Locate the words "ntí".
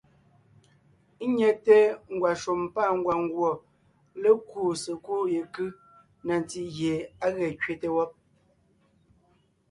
6.43-6.61